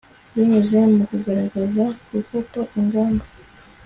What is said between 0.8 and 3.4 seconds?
mu kugaragaza gufata ingamba